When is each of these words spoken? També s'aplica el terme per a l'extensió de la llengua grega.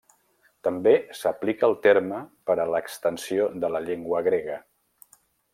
També 0.67 0.93
s'aplica 1.19 1.69
el 1.69 1.77
terme 1.83 2.23
per 2.51 2.57
a 2.63 2.67
l'extensió 2.77 3.49
de 3.65 3.73
la 3.77 3.87
llengua 3.89 4.27
grega. 4.31 4.61